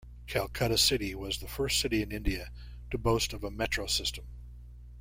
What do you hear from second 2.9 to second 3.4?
boast